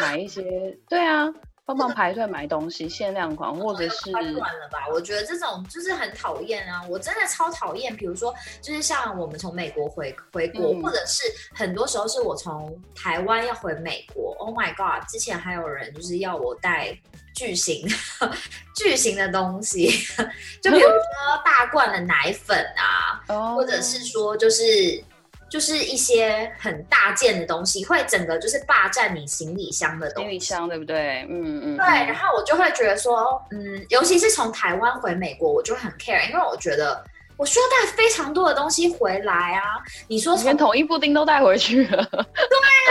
[0.00, 1.26] 买一些，对啊，
[1.64, 4.10] 帮忙排队买东西，限量款或者是。
[4.12, 7.96] 算了吧，我觉得这种就是很讨厌啊，我真的超讨厌。
[7.96, 11.22] 比如说，就是像我们从美国回回国，或者是
[11.54, 15.08] 很多时候是我从台湾要回美国，Oh my God！
[15.08, 16.98] 之前还有人就是要我带。
[17.34, 17.86] 巨型
[18.76, 19.88] 巨型的东西，
[20.62, 20.98] 就比如说
[21.44, 23.20] 大罐的奶粉啊，
[23.54, 25.02] 或者是说就是
[25.50, 30.30] 就是一些很大件的东西，会整个就是霸占你行李箱的东西。
[30.30, 31.26] 行李箱对不对？
[31.28, 31.76] 嗯嗯。
[31.76, 37.04] 对，然后我就会觉得说，嗯，尤其是从台湾回美国，我就很 care，因为我觉得
[37.36, 39.62] 我需要带非常多的东西回来啊。
[40.08, 42.04] 你说连统一布丁都带回去了。
[42.12, 42.24] 对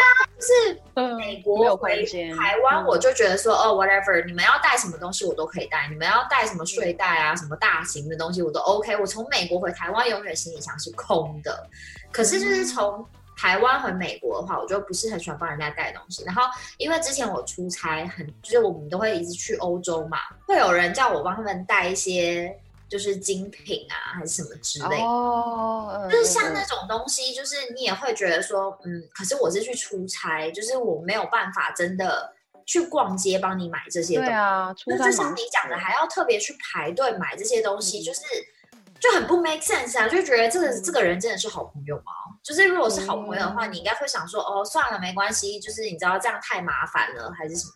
[0.43, 1.07] 啊。
[1.07, 8.95] 是美国回台湾，我就觉得说哦，whatever，你们要带什么东西我都可以带，你们要带什么睡袋啊，什么大型的东西我都 OK。
[8.97, 11.67] 我从美国回台湾，永远行李箱是空的。
[12.11, 16.23] 可是就是从台湾回美国的话，我就不是很喜欢帮人家带东西。
[16.25, 16.43] 然后
[16.77, 22.55] 因为之前我出差很，就是我们都会一直去欧洲嘛，会有人叫我帮他们带一些。
[22.93, 25.03] 就是精品啊，还是什么之类的。
[25.03, 32.31] 哦，就是像那种东西，就是你也会觉得说，嗯，可是我是去出差，就是我没有办法真的
[32.67, 34.29] 去逛街帮你买这些东西。
[34.29, 38.21] 对啊，那就像你讲的，还要特别去排队买这些东西，就是
[38.99, 40.07] 就很不 make sense 啊！
[40.07, 42.11] 就觉得这个这个人真的是好朋友吗？
[42.43, 47.73] 就是如果是好朋友的话，你应该会想说，哦，算了，没关系，就是你知道这样太麻烦了，还是什么？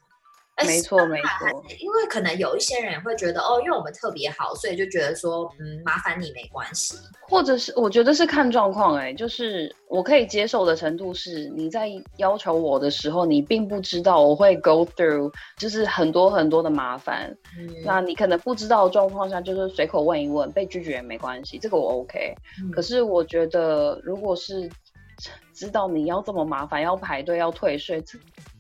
[0.66, 6.98] 没错，没错，因为可能有一些人会觉得，哦，因为我们特别好，所以就觉得说，嗯，麻烦你没关系。
[7.22, 17.30] 或者是我觉得是看状况，哎，就是我可以接受的程度是，你在要求我的时候，你并不知道我会 go through，就是很多很多的麻烦。
[17.60, 22.34] 嗯，那你可能不知道的状况下，就是随口问一问，被拒绝也没关系，这个我 OK。
[22.74, 24.68] 可是我觉得，如果是
[25.54, 28.18] 知道你要这么麻烦，要排队，要退税，这。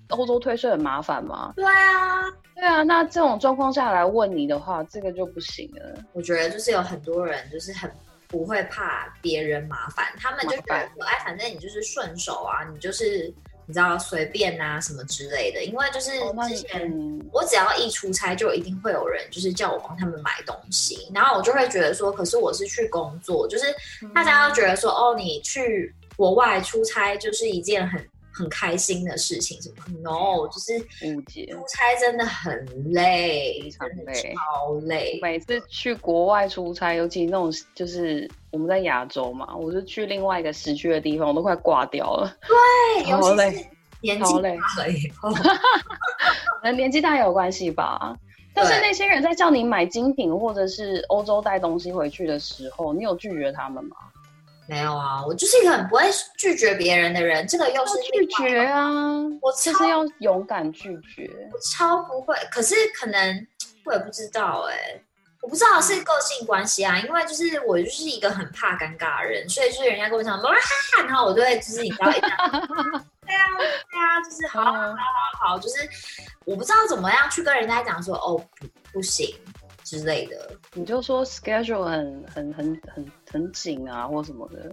[0.09, 1.53] 欧洲退税很麻烦吗？
[1.55, 2.23] 对啊，
[2.55, 6.03] 对啊，那这种状况下来问你的话，这个就不行了。
[6.13, 7.91] 我觉得就是有很多人就是很
[8.27, 13.33] 不会怕别人麻烦，他们就觉得哎，反正你就是顺手啊，你就是
[13.65, 15.63] 你知道随便啊什么之类的。
[15.63, 16.11] 因为就是
[16.47, 16.89] 之前
[17.33, 23.65] 我只要一出差，就一定会有人就是叫我帮他们买东西，然后我就会觉得说，可是我是去工作，就是
[24.15, 28.01] 大家都觉得说，哦，你去国外出差就是一件很。
[28.37, 31.47] 很开心的事情，什么？No，就是误解。
[31.47, 35.19] 出差真的很累，非常累，超累。
[35.23, 42.31] 每次去国外出差，尤其那种就是我们在亚洲嘛，我就去另外一个时区的地方，我都快挂掉了。
[42.95, 43.65] 对，尤其是
[44.01, 45.31] 年纪大了以后，
[46.61, 48.15] 可能年纪大也有关系吧。
[48.53, 53.95] 但是那些人在叫你买精品或者是欧洲带东西回去的时候，你有拒绝他们吗？
[54.67, 56.03] 没有啊，我就是一个很不会
[56.37, 57.47] 拒绝别人的人。
[57.47, 58.89] 这个又是拒绝啊，
[59.41, 61.29] 我就是要勇敢拒绝。
[61.53, 63.47] 我超不会，可是可能
[63.85, 65.01] 我也不知道哎，
[65.41, 66.99] 我不知道是个性关系啊。
[66.99, 70.55] 因为就是我就是一个很怕尴尬的人，所以就是人家跟我讲说哈
[70.97, 72.49] 哈，然后我就会就是你知道 对啊
[73.23, 73.35] 对
[73.99, 74.95] 啊，就是好好好
[75.39, 75.75] 好，就是
[76.45, 79.33] 我不知道怎么样去跟人家讲说哦不不行。
[79.87, 84.69] 之类的，你就说 schedule 很很很很很紧啊，或什么的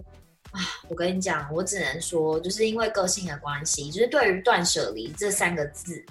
[0.51, 0.59] 啊。
[0.89, 6.03] 我跟你讲，我只能说，就是因为个性的关系，就是对于断舍离这三个字，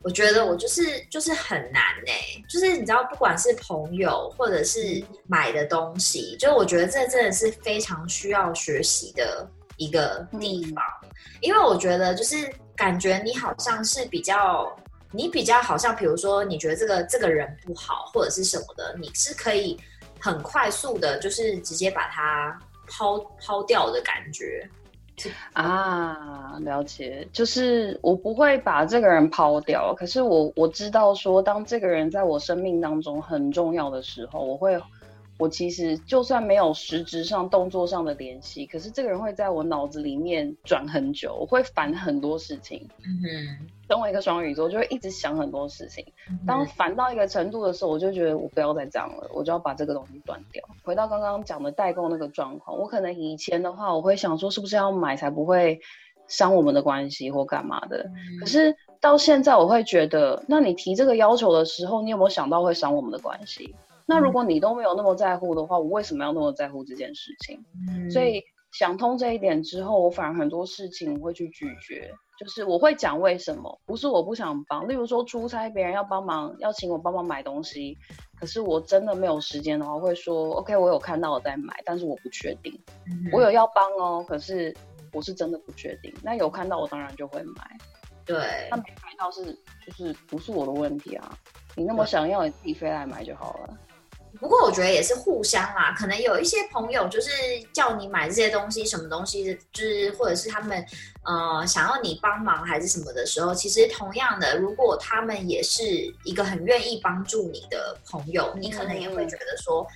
[0.00, 2.40] 我觉得我就是就是很难哎。
[2.48, 9.44] 就是你知道，不管是朋友或者是买的东西，就我觉得这真的是非常需要学习的
[9.76, 10.84] 一个地方。
[11.40, 14.72] 因为我觉得，就是感觉你好像是比较。
[15.12, 19.78] 你比较好像，比如说，你觉得这个这个人不好，或者是什么的，你是可以
[20.20, 24.68] 很快速的，就是直接把它抛抛掉的感觉
[25.52, 26.58] 啊。
[26.60, 34.78] 了解，就是我不会把这个人抛掉，可是我我知道说，当这个人在我生命当中很重要的时候，我会。
[35.38, 42.88] 我其实就算没有实质上动作上的联系，可是这个人会在我脑子里面转很久，我会烦很多事情。
[43.04, 46.04] 嗯哼，身为一个双鱼座，就会一直想很多事情。
[46.46, 50.64] 当烦到一个程度的时候，我就觉得我不要再这样了，我就要把这个东西断掉。
[50.82, 55.78] 回到刚刚讲的代购那个状况，我可能以前的话，我会想说是不是要买才不会
[56.28, 58.10] 伤我们的关系或干嘛的。
[58.40, 63.74] 可是到现在，我会觉得，那你提这个要求的时候，你有没有想到会伤我们的关系？
[64.06, 67.64] 那如果你都没有那么在乎的话，我为什么要那么在乎这件事情？
[68.10, 68.42] 所以
[68.72, 74.86] 想通这一点之后，我反而很多事情我会去拒绝，就是我会讲为什么，不是我不想帮。
[74.86, 77.96] 例如说出差，别人要帮忙，要请我帮忙买东西，
[78.38, 82.78] 可是我真的没有时间的话，会说 OK，我有看到我在买，但是我不确定。
[83.32, 84.72] 我有要帮哦，可是
[85.12, 86.14] 我是真的不确定。
[86.22, 87.76] 那有看到我当然就会买。
[88.24, 91.38] 对，那没买到是就是不是我的问题啊，
[91.76, 93.78] 你那么想要，你自己飞来买就好了。
[94.40, 97.30] 不过我觉得也是互相啦，可能有一些朋友就是
[97.72, 100.84] 叫你买这些东西，什么东西，就是或者是他们
[101.24, 105.82] 呃想要你帮忙还是什么的时候，其实同样的，如果他们也是
[106.24, 109.86] 一个很愿意帮助你的朋友，你可能也会觉得说。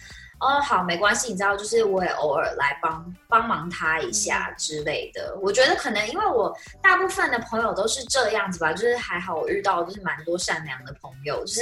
[0.40, 5.36] 哦，好，没关系，你知道，就是我也偶尔来帮帮忙他一下之类的。
[5.42, 11.60] 我觉得可能因为我大部分的朋友都是这样子吧，就是还好我遇到就是蛮多善良的朋友，就是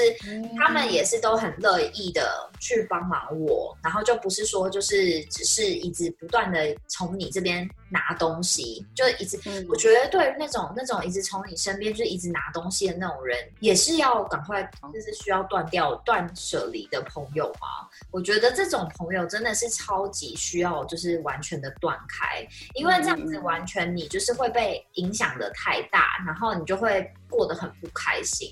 [0.56, 9.38] 他们也是都很乐意的去帮忙我，然后就不是说就是只是一直不断的从你这边拿东西，就一直。
[9.68, 17.88] 我觉得对于那种那种一直从你身边就是一直拿东西的那种人，也是要赶快就是需要断掉断舍离的朋友嘛。
[18.10, 18.48] 我觉得。
[18.58, 28.50] 这种朋友真的是超级需要，就是完全的断开，因为这样子完全你就是会被影响的太大，然后你就会过得很不开心。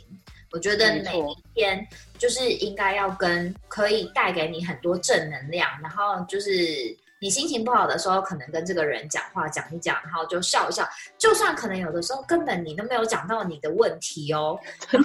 [0.53, 1.85] 我觉得每一天
[2.19, 6.97] 就是应该要跟可以带给你很多正能量，然后就是
[7.27, 14.57] 你心情不好的时候，可能跟这个人讲话讲一讲，然后就笑一笑，就算可能有的时候根本你都没有讲到你的问题哦。
[14.89, 15.01] 对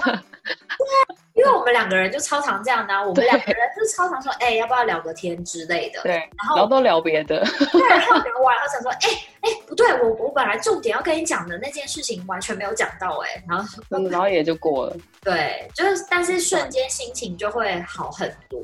[1.34, 6.00] 因为我们两个人就超常这样的，我们两个人就是超常说，哎，要不要聊个天之类的。
[6.04, 7.44] 对，然后都聊别的。
[7.72, 9.10] 对，然后聊完，他想说，哎
[9.42, 13.80] 哎，不对，我我本来重点要跟你讲的那件事情完全没有讲到，哎，然后
[14.12, 14.96] 然后也就过了。
[15.22, 18.62] 对，就是，但是瞬间心情就会好很多。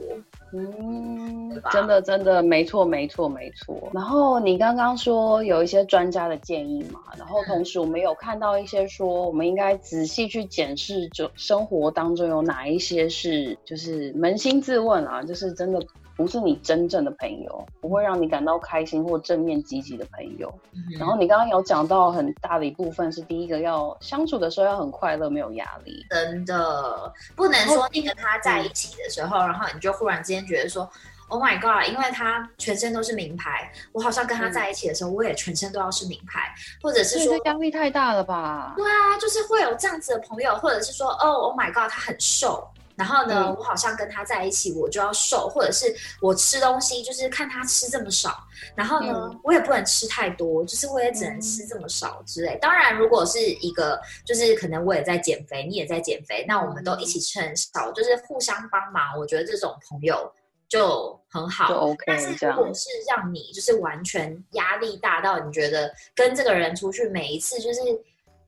[0.54, 3.90] 嗯，真的真的没错没错没错。
[3.94, 15.80] 然后你刚刚说有一些专家的建议嘛，然后同时我们有看到一些说，我们应该仔细去检视，就生活当中有哪一些是就是扪心自问啊，就是真的。
[16.18, 20.52] 不是你真正的朋友，不会让你感到开心或正面积极的朋友。
[21.00, 26.04] 然后你刚刚有讲到很大的一部分是第一个要相处的时候要很快乐，没有压力。
[26.10, 30.90] 真的不能说你跟他在一起的时候，然后你就忽然之间觉得说
[31.28, 36.52] ，Oh my God，因为他全身都是名牌，我好像跟他在一起的时候，我也全身都要是名牌，
[36.82, 38.74] 或者是说压力太大了吧？
[38.76, 42.68] 对啊，就是会有这样子的朋友，或者是说，哦，Oh my God，他很瘦。
[42.98, 48.44] 然后呢，我好像跟他在一起，我就要瘦，或者是我吃东西就是看他吃这么少，
[48.76, 52.58] 然后呢，我也不能吃太多，就是我也只能吃这么少之类。
[52.60, 60.34] 当然，如果是一个就是可能我也在减肥，你也在减肥，那我们都一起吃很少，就是互相帮忙，我觉得这种朋友
[60.68, 61.72] 就很好。
[61.76, 67.80] OK，但是如果是让你就是完全压力大到你觉得跟这个人出去每一次就是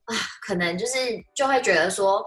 [0.05, 0.97] 啊，可能就是
[1.35, 2.25] 就会觉得说。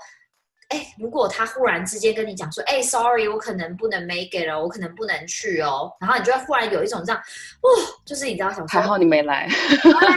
[0.72, 7.20] 哎，如果他忽然之间跟你讲说，哎，sorry，我可能不能 make it 了，我可能不能去哦，然后你就会忽然有一种这样，
[7.60, 7.70] 哇，
[8.06, 10.16] 就是你知道想说，还好你没来，Oh my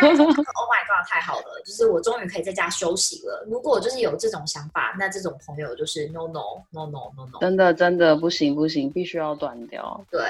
[0.87, 3.45] god，太好了，就是我终于可以在家休息了。
[3.49, 10.01] 如果我就是有这种想法，那这种朋友就是 no no no no no no，真的真的不行不行，必须要断掉。
[10.09, 10.21] 对。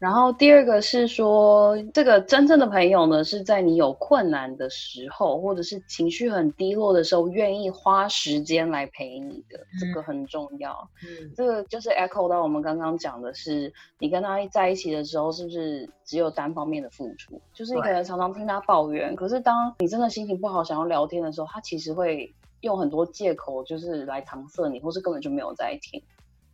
[0.00, 10.88] 然后第二个是说，这个真正的朋友呢，是在你有困难的时候，或者是情绪很低落的时候，愿意花时间来陪你的，这个很重要。
[11.04, 17.38] 嗯，这个就是 echo 到我们刚刚讲的是，你跟他在一起的时候，是不是只有单方面的付出？
[17.52, 26.02] 就是你可能常常听他抱怨，可是当你真的心情不好，想要聊天的时候，他其实会用很多借口，就是来搪塞你，或是根本就没有在听。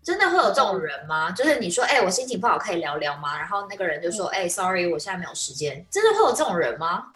[0.07, 1.33] 真的会有这种人吗？
[1.33, 3.37] 就是你说，哎，我心情不好，可以聊聊吗？
[3.37, 5.85] 然后那个人就说，哎，sorry，我现在没有时间。
[5.91, 7.07] 真的会有这种人吗？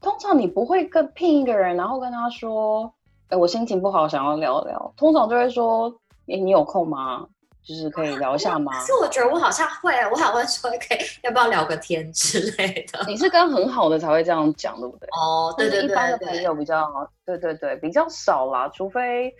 [0.00, 2.88] 通常你不会跟聘一个人，然后跟他说，
[3.30, 4.94] 哎，我心情不好，想要聊聊。
[4.96, 5.92] 通常就会说，
[6.28, 7.26] 哎，你有空吗？
[7.64, 8.78] 就是可以聊一下吗？
[8.78, 13.04] 可是我觉得我好像会，我好像说可以，要不要聊个天之类的。
[13.08, 15.08] 你是跟很好的才会这样讲，对不对？
[15.20, 16.88] 哦，对对对，一般的朋友比较，
[17.24, 19.34] 对对对，比较少啦，除非。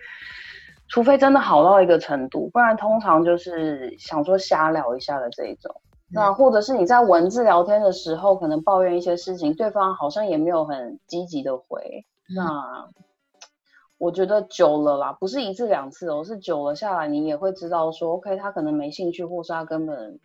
[0.89, 5.75] 除非真的好到一个程度，不然通常就是想说瞎聊一下的这一种。
[6.09, 12.05] 那或者是你在文字聊天的时候，可能抱怨一些事情，对方好像也没有很积极的回。
[12.35, 12.89] 那
[13.99, 20.19] 我觉得久了啦，不是一次两次哦，是久了下来，你也会知道说，OK，他可能没兴趣，或是他根本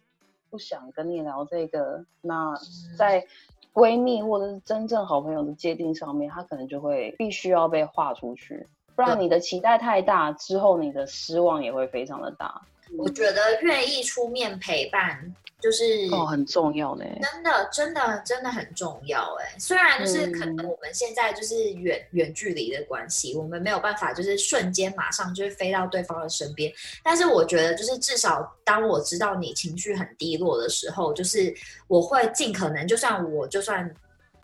[0.52, 2.06] 不想跟你聊这个。
[2.22, 2.54] 那
[2.96, 3.26] 在
[3.74, 8.68] 闺蜜或者是真正好朋友的界定上面，他可能就会必须要被划出去。
[8.96, 12.62] 不然你的期待太大，之后你的失望也会非常的大。
[12.98, 17.06] 我觉得愿意出面陪伴，就是哦很重要呢。
[17.22, 19.56] 真的，真的，真的很重要哎。
[19.58, 26.70] 虽然就是可能我们现在就是远远距离的关系，我们没有办法就是瞬间马上就是飞到对方的身边，
[27.02, 31.56] 但是我觉得就是至少当我知道你情绪很低落的时候，就是
[31.88, 33.90] 我会尽可能，就算我就算。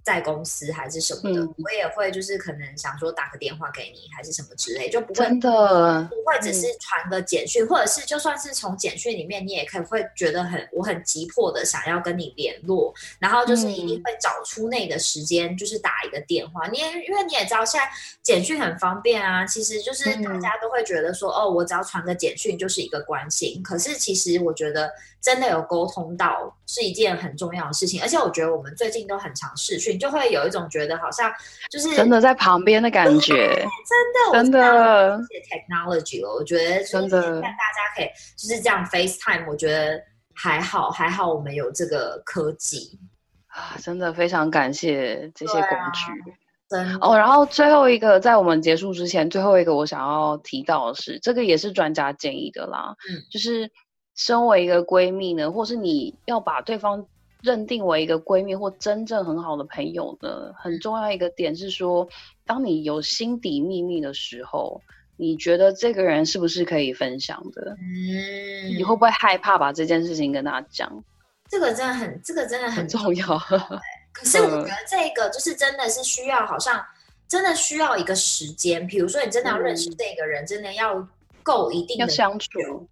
[0.08, 16.68] 在公司还是什么的，我也会就是可能想说打个电话给你，还是什么之类，就不会真的不会只是传个简讯，或者是就算是从简讯里面，你也可以会觉得很我很急迫的想要跟你联络，然后就是一定会找出那个时间，就是打一个电话。
[16.68, 17.90] 你也因为你也知道现在
[18.24, 24.90] 简讯很方便啊，其实就是大家都会觉得说哦，我只要传个简讯就是一个关心，可是其实我觉得
[25.22, 29.97] 真的有沟通到是一件很重要的事情，而且我觉得我们最近都很常试讯。
[29.98, 31.32] 就会有一种觉得好像
[31.70, 35.20] 就是真的在旁边的感觉，真的真的。
[35.30, 40.02] 谢谢 technology 了，我觉得真的让大家可以就是这样 FaceTime，我觉得
[40.34, 43.00] 还好还好，我们有这个科技
[43.48, 46.78] 啊，真的非常感谢这些工具。
[47.02, 53.72] 哦，然后最后一个，在我们结束之前，最后一个我想要提到的是，这个也是专家建议的啦，嗯，就是
[54.16, 57.06] 身为一个闺蜜呢，或是你要把对方。
[57.48, 62.06] 认定为一个闺蜜或真正很好的朋友呢，很重要一个点是说，
[62.46, 64.82] 当你有心底秘密的时候，
[65.16, 67.78] 你觉得这个人是不是可以分享的？
[67.80, 71.04] 嗯，你会不会害怕把这件事情跟他讲？
[71.50, 73.26] 这个真的很，这个真的很重要。
[74.12, 76.84] 可是我觉得这个就是真的是需要，好像
[77.28, 78.86] 真的需要一个时间。
[78.86, 81.08] 比如说，你真的要认识这个人，真的要
[81.44, 82.88] 够一定的相处。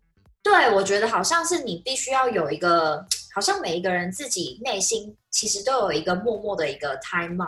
[0.45, 7.47] 对，我觉得好像是你必须要有一个，好像每一个人自己内心其实都有一个默默的一个 timeline，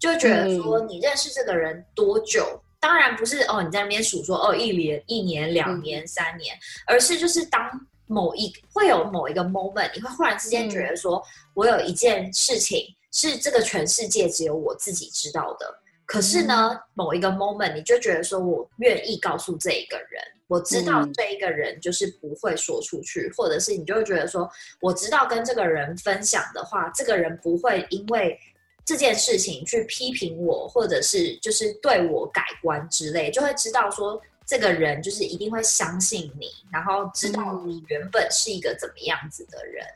[0.00, 2.60] 就觉得说你认识这个人多久。
[2.80, 7.70] 当然不是哦，你在那边数说哦，一年、一年、两年、三年，而是就是当
[8.08, 11.24] 某一会有某一个 moment，你会忽然之间觉得说，
[11.54, 15.81] 我有一件事情是这个全世界只有我自己知道的。
[16.12, 24.46] 可是呢，某一个 moment，你就觉得说我愿意告诉这一个人，我知道这一个人就是不会说出去，或者是你就会觉得说，
[24.82, 28.38] 我知道跟这个人分享的话，这个人不会因为。
[28.84, 39.86] 这件事情去批评我，或者是就是对我改观之类，就会知道说这个人就是一定会相信你，然后知道你原本是一个怎么样子的人，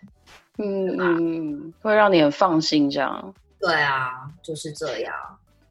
[0.59, 3.35] 嗯嗯，会让你很放心这样。
[3.59, 5.13] 对啊，就是这样。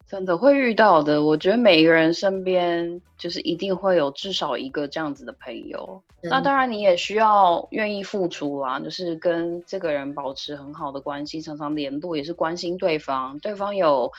[0.08, 6.00] 真的会遇到的，我觉得每一个人身边就是一定会有至少一个这样子的朋友。
[6.22, 13.36] 那当然你也需要愿意付出啊，就是跟这个人保持很好的关系，常常联络，也是关心对方。
[13.40, 14.10] 对方有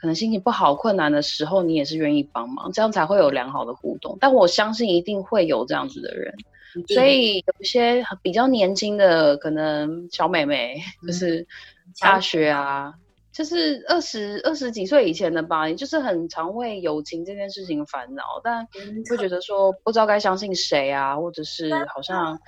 [0.00, 4.16] 可能心情不好、困难的时候，你也是愿意帮忙，这样才会有良好的互动。
[4.20, 6.32] 但我相信一定会有这样子的人，
[6.88, 11.44] 所以有一些比较年轻的可能小妹妹，就是
[12.00, 12.94] 大学啊。
[13.34, 18.64] 就是二十二十几岁以前的吧，你就是很常为友情这件事情烦恼，但
[19.10, 22.38] 会觉得说不知道该相信谁啊，或者是好像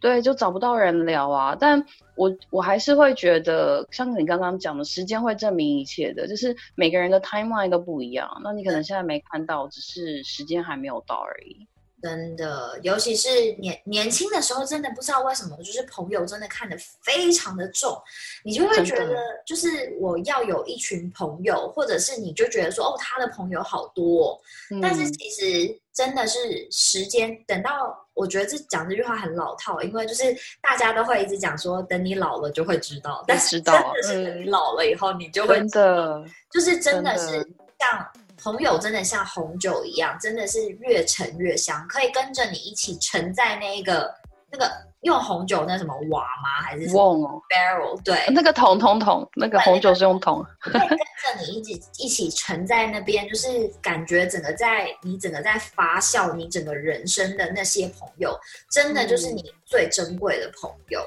[0.00, 1.56] 对就找不到人聊啊。
[1.58, 8.40] 但我我还是会觉得，像你刚刚讲的，时间会证明一切的，就是每个人的 timeline 都不一样。
[8.44, 11.66] 那你可能现在没看到，只是时间还没有到而已。
[12.02, 17.96] 真的，尤其是年年轻的时候，真的不知道为什么，就是朋友真的看得非常的重，
[18.44, 24.36] 你就会觉得，就是我要有一群朋友，或者是你就觉得说，哦，他的朋友好多，
[24.82, 37.48] 但是其实真的是时间，等到我觉得这讲这句话很老套，因为就是大家都会一直讲说，等你老了就会知道，但是真的是等你老了以后，你就会真的，就是真的是
[37.78, 38.06] 像。
[38.42, 44.12] 朋友真的像红酒一样，真的是越陈越香，可以跟着你一起沉在那个
[44.50, 44.70] 那个
[45.02, 46.62] 用红酒那什么瓦吗？
[46.64, 48.02] 还是 barrel？
[48.02, 50.44] 对，那个桶桶桶，那个红酒是用桶。
[50.60, 58.38] 可以跟着你一起一起沉在那边，就是感觉整个在你整个在发酵，你整个人生的那些朋友，
[58.70, 61.00] 真的就是你最珍贵的朋友。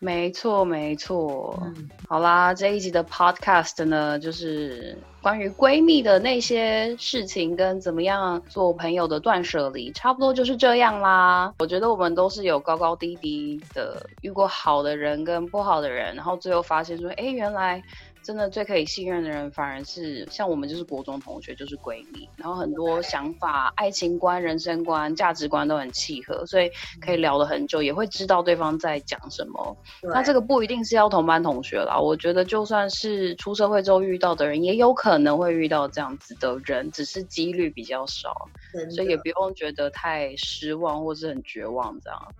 [0.00, 1.60] 没错，没错。
[2.08, 11.52] 好啦，这一集的 podcast 呢，就是关于闺蜜的那些事情跟怎么样做朋友的断舍离，差不多就是这样啦。
[11.58, 17.82] 我觉得我们都是有高高低低的，遇过好的人跟不好的人，然后最后发现说，哎，原来。
[18.22, 29.76] 真的最可以信任的人，反而是像我们就是国中同学，就是闺蜜，然后很多想法、爱情观、人生观、价值观都很契合，所以可以聊了很久，也会知道对方在讲什么。
[30.02, 38.48] 那这个不一定是要同班同学啦，我觉得就算是出社会之后遇到的人，也有可能会遇到这样子的人，只是几率比较少，
[38.90, 42.34] 所以也不用觉得太失望或是很绝望这样。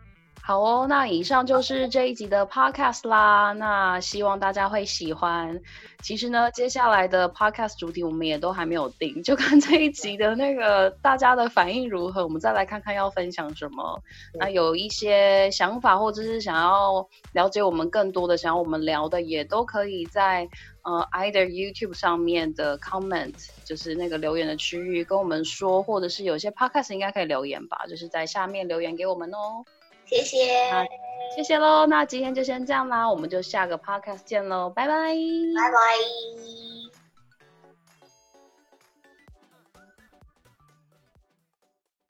[0.49, 3.53] 好哦，那以上就是这一集的 podcast 啦。
[3.53, 5.61] 那希望大家会喜欢。
[6.03, 14.01] 其实呢，接下来的 podcast 主题我们也都还没有定，就看这一集的那个大家的反应如何，我们再来看看要分享什么。
[14.41, 20.49] 那有一些想法或者是想要了解我们更多的，想要我们聊的，也都可以在
[20.83, 23.35] 呃 either YouTube 上面的 comment，
[23.67, 29.63] 就是那个留言的区域跟我们说，或者是有些 podcast 应该可以留言吧，就是在下面留言给我们哦。
[30.09, 30.39] 谢谢，
[31.37, 31.87] 谢谢喽。
[31.87, 36.78] 那今天就先这样啦，我们就下个 podcast 见喽，拜拜，拜拜。